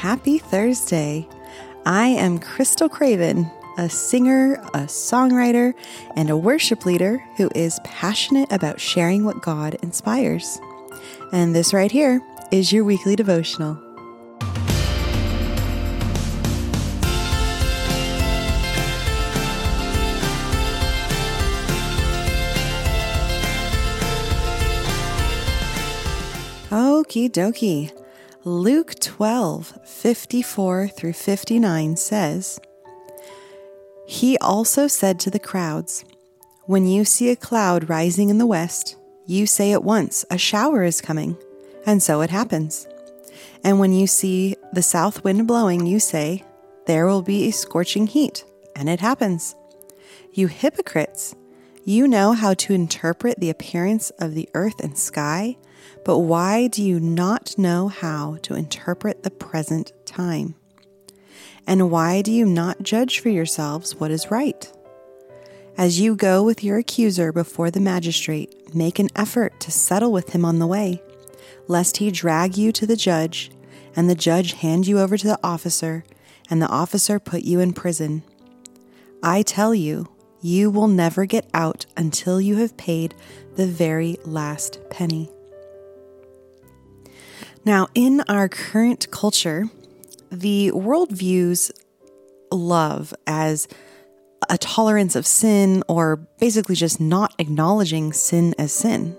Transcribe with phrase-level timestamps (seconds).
[0.00, 1.28] happy Thursday.
[1.84, 5.74] I am Krystal Craven, a singer, a songwriter,
[6.16, 10.58] and a worship leader who is passionate about sharing what God inspires.
[11.32, 13.74] And this right here is your weekly devotional.
[26.70, 27.99] Okie dokie.
[28.44, 32.58] Luke 12, 54 through 59 says,
[34.06, 36.06] He also said to the crowds,
[36.64, 40.84] When you see a cloud rising in the west, you say at once, A shower
[40.84, 41.36] is coming.
[41.84, 42.88] And so it happens.
[43.62, 46.42] And when you see the south wind blowing, you say,
[46.86, 48.46] There will be a scorching heat.
[48.74, 49.54] And it happens.
[50.32, 51.34] You hypocrites!
[51.90, 55.56] You know how to interpret the appearance of the earth and sky
[56.04, 60.54] but why do you not know how to interpret the present time?
[61.66, 64.72] And why do you not judge for yourselves what is right?
[65.76, 70.30] As you go with your accuser before the magistrate, make an effort to settle with
[70.30, 71.02] him on the way,
[71.66, 73.50] lest he drag you to the judge,
[73.96, 76.04] and the judge hand you over to the officer,
[76.48, 78.22] and the officer put you in prison.
[79.24, 80.06] I tell you,
[80.40, 83.14] you will never get out until you have paid
[83.56, 85.30] the very last penny.
[87.64, 89.64] Now, in our current culture,
[90.30, 91.70] the world views
[92.50, 93.68] love as
[94.48, 99.16] a tolerance of sin or basically just not acknowledging sin as sin.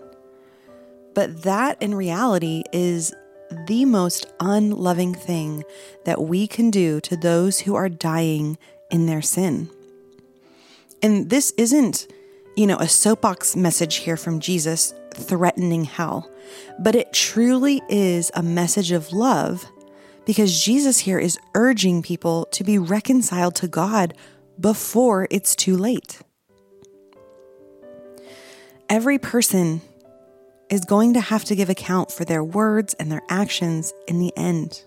[1.13, 3.13] But that in reality is
[3.67, 5.63] the most unloving thing
[6.05, 8.57] that we can do to those who are dying
[8.89, 9.69] in their sin.
[11.01, 12.07] And this isn't,
[12.55, 16.29] you know, a soapbox message here from Jesus threatening hell,
[16.79, 19.65] but it truly is a message of love
[20.25, 24.13] because Jesus here is urging people to be reconciled to God
[24.59, 26.21] before it's too late.
[28.89, 29.81] Every person
[30.69, 34.35] is going to have to give account for their words and their actions in the
[34.37, 34.83] end.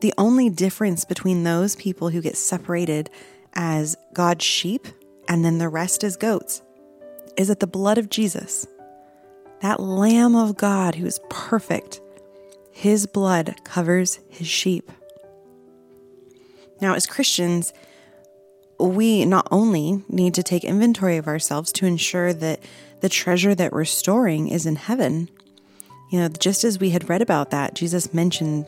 [0.00, 3.10] The only difference between those people who get separated
[3.56, 4.86] as God's sheep
[5.28, 6.62] and then the rest as goats
[7.36, 8.66] is that the blood of Jesus
[9.60, 12.00] that Lamb of God who is perfect,
[12.70, 14.90] his blood covers his sheep.
[16.80, 17.72] Now, as Christians,
[18.78, 22.60] we not only need to take inventory of ourselves to ensure that
[23.00, 25.30] the treasure that we're storing is in heaven.
[26.10, 28.66] You know, just as we had read about that, Jesus mentioned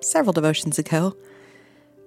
[0.00, 1.16] several devotions ago.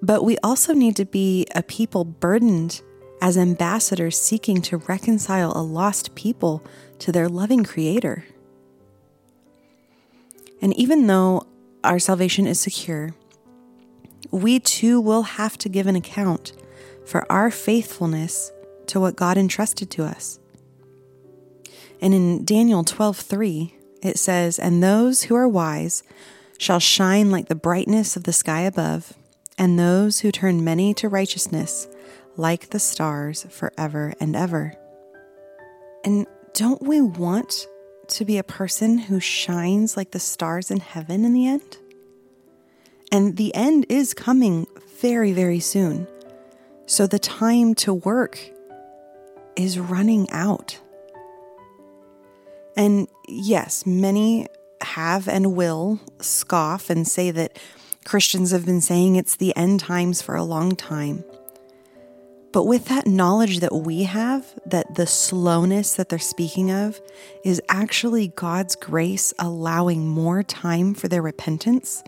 [0.03, 2.81] But we also need to be a people burdened
[3.21, 6.61] as ambassadors seeking to reconcile a lost people
[6.99, 8.25] to their loving Creator.
[10.61, 11.47] And even though
[11.85, 13.15] our salvation is secure,
[14.29, 16.51] we too will have to give an account
[17.05, 18.51] for our faithfulness
[18.87, 20.37] to what God entrusted to us.
[22.01, 26.03] And in Daniel 12:3, it says, "And those who are wise
[26.57, 29.13] shall shine like the brightness of the sky above,
[29.57, 31.87] and those who turn many to righteousness
[32.35, 34.75] like the stars forever and ever.
[36.03, 37.67] And don't we want
[38.07, 41.77] to be a person who shines like the stars in heaven in the end?
[43.11, 44.67] And the end is coming
[44.99, 46.07] very, very soon.
[46.85, 48.39] So the time to work
[49.55, 50.79] is running out.
[52.75, 54.47] And yes, many
[54.81, 57.57] have and will scoff and say that
[58.05, 61.23] Christians have been saying it's the end times for a long time.
[62.51, 67.01] But with that knowledge that we have, that the slowness that they're speaking of
[67.43, 72.03] is actually God's grace allowing more time for their repentance,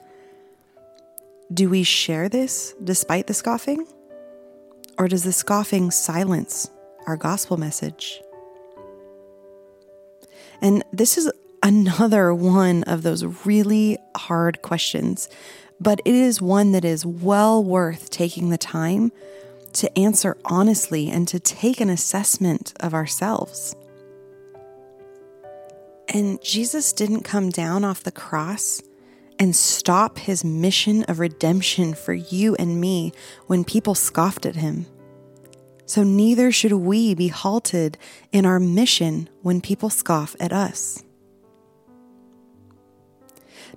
[1.51, 3.87] do we share this despite the scoffing?
[4.97, 6.69] Or does the scoffing silence
[7.07, 8.21] our gospel message?
[10.61, 11.31] And this is
[11.61, 15.27] another one of those really hard questions,
[15.79, 19.11] but it is one that is well worth taking the time
[19.73, 23.75] to answer honestly and to take an assessment of ourselves.
[26.07, 28.81] And Jesus didn't come down off the cross
[29.37, 33.11] and stop his mission of redemption for you and me
[33.47, 34.85] when people scoffed at him.
[35.85, 37.97] So neither should we be halted
[38.31, 41.03] in our mission when people scoff at us.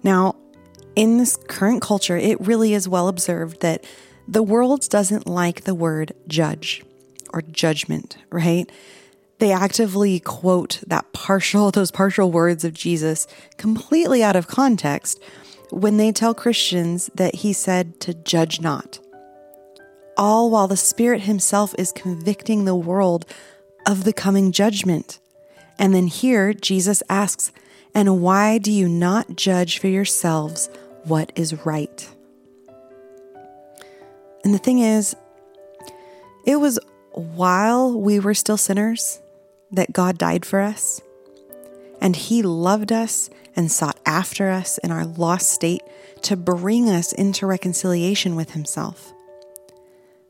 [0.03, 0.37] Now,
[0.99, 3.85] in this current culture, it really is well observed that
[4.27, 6.83] the world doesn't like the word judge
[7.33, 8.69] or judgment, right?
[9.39, 13.29] They actively quote that partial, those partial words of Jesus
[13.59, 15.23] completely out of context
[15.71, 18.99] when they tell Christians that he said to judge not.
[20.17, 23.25] All while the Spirit Himself is convicting the world
[23.87, 25.21] of the coming judgment.
[25.79, 27.53] And then here, Jesus asks,
[27.95, 30.69] And why do you not judge for yourselves
[31.05, 32.09] what is right?
[34.45, 35.17] And the thing is,
[36.45, 36.79] it was
[37.13, 39.21] while we were still sinners
[39.73, 41.01] that God died for us.
[42.01, 45.83] And He loved us and sought after us in our lost state
[46.23, 49.13] to bring us into reconciliation with Himself.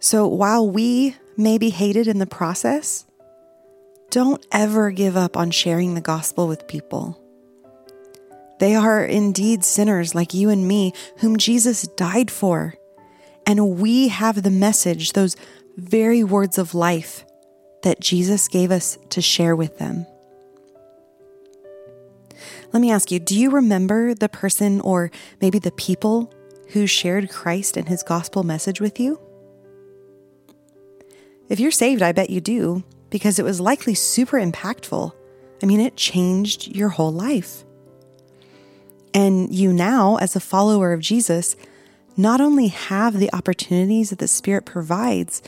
[0.01, 3.05] So while we may be hated in the process,
[4.11, 7.21] don't ever give up on sharing the gospel with people.
[8.59, 12.75] They are indeed sinners like you and me, whom Jesus died for.
[13.47, 15.37] And we have the message, those
[15.77, 17.25] very words of life
[17.83, 20.07] that Jesus gave us to share with them.
[22.73, 25.11] Let me ask you do you remember the person or
[25.41, 26.33] maybe the people
[26.71, 29.19] who shared Christ and his gospel message with you?
[31.49, 35.13] If you're saved, I bet you do, because it was likely super impactful.
[35.63, 37.65] I mean, it changed your whole life.
[39.15, 41.57] And you now, as a follower of Jesus,
[42.17, 45.43] not only have the opportunities that the Spirit provides,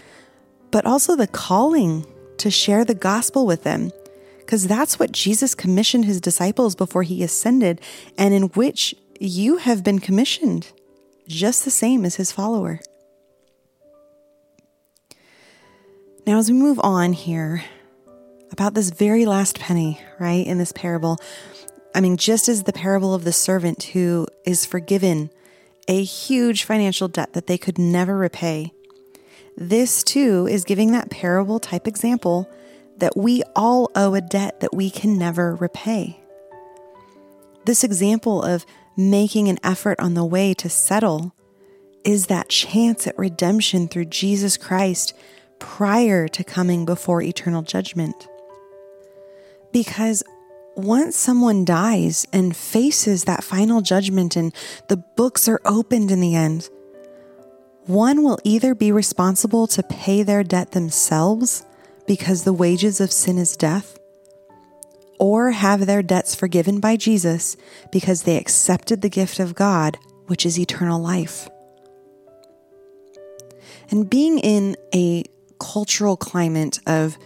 [0.71, 2.07] but also the calling
[2.39, 3.93] to share the gospel with them.
[4.39, 7.81] Because that's what Jesus commissioned his disciples before he ascended,
[8.17, 10.73] and in which you have been commissioned,
[11.29, 12.81] just the same as his follower.
[16.27, 17.65] Now, as we move on here
[18.53, 21.19] about this very last penny, right, in this parable,
[21.94, 25.31] I mean, just as the parable of the servant who is forgiven
[25.88, 28.72] a huge financial debt that they could never repay,
[29.56, 32.48] this too is giving that parable type example
[32.98, 36.20] that we all owe a debt that we can never repay.
[37.64, 38.64] This example of
[38.96, 41.34] making an effort on the way to settle
[42.04, 45.14] is that chance at redemption through Jesus Christ
[45.58, 48.28] prior to coming before eternal judgment.
[49.72, 50.22] Because
[50.76, 54.55] once someone dies and faces that final judgment and
[54.88, 56.69] the books are opened in the end,
[57.87, 61.64] one will either be responsible to pay their debt themselves
[62.06, 63.99] because the wages of sin is death,
[65.19, 67.56] or have their debts forgiven by Jesus
[67.93, 71.49] because they accepted the gift of God, which is eternal life.
[73.90, 75.25] And being in a
[75.58, 77.19] cultural climate of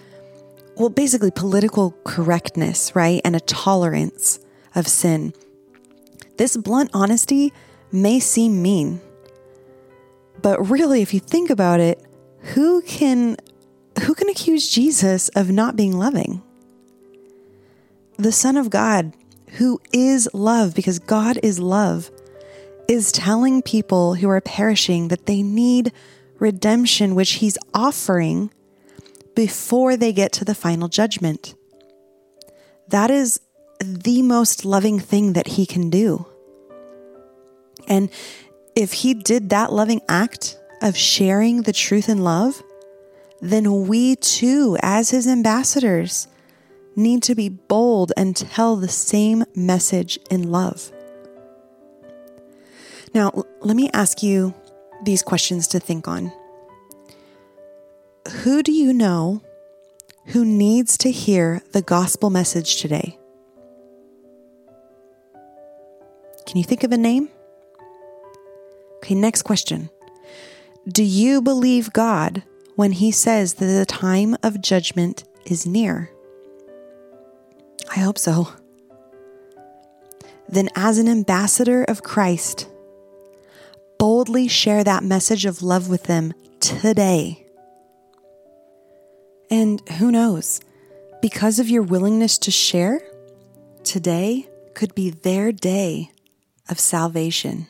[0.77, 3.21] well, basically political correctness, right?
[3.25, 4.41] And a tolerance
[4.75, 5.33] of sin.
[6.37, 7.53] This blunt honesty
[7.93, 9.01] may seem mean,
[10.43, 12.05] but really, if you think about it,
[12.53, 13.37] who can
[14.03, 16.43] who can accuse Jesus of not being loving?
[18.19, 19.15] The Son of God,
[19.53, 22.11] who is love, because God is love,
[22.89, 25.93] is telling people who are perishing that they need
[26.39, 28.51] redemption, which He's offering
[29.35, 31.55] before they get to the final judgment.
[32.89, 33.41] That is
[33.81, 36.27] the most loving thing that he can do.
[37.89, 38.11] And
[38.75, 42.63] if he did that loving act of sharing the truth in love,
[43.41, 46.29] then we too, as his ambassadors,
[46.97, 50.93] need to be bold and tell the same message in love.
[53.15, 54.55] Now, let me ask you
[55.05, 56.33] these questions to think on.
[58.45, 59.41] Who do you know
[60.27, 63.19] who needs to hear the gospel message today?
[66.47, 67.31] Can you think of a name?
[68.97, 69.89] Okay, next question.
[70.87, 72.43] Do you believe God
[72.77, 76.11] when He says that the time of judgment is near?
[77.97, 78.53] I hope so.
[80.51, 82.69] Then, as an ambassador of Christ,
[83.99, 87.44] boldly share that message of love with them today.
[89.57, 90.61] And who knows,
[91.23, 93.01] because of your willingness to share,
[93.85, 96.11] today could be their day
[96.69, 97.69] of salvation.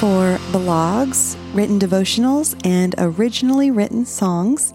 [0.00, 4.74] For blogs, written devotionals, and originally written songs,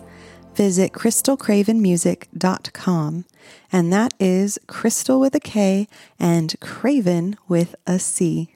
[0.56, 3.26] visit krystalcravenmusic.com.
[3.72, 5.88] And that is Krystal with a K
[6.20, 8.55] and Craven with a C.